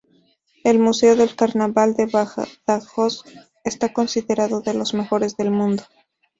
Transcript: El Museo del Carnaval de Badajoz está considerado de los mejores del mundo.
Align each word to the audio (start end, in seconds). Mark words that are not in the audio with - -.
El 0.63 0.79
Museo 0.79 1.15
del 1.15 1.35
Carnaval 1.35 1.93
de 1.95 2.07
Badajoz 2.07 3.23
está 3.63 3.93
considerado 3.93 4.61
de 4.61 4.73
los 4.73 4.95
mejores 4.95 5.37
del 5.37 5.51
mundo. 5.51 5.83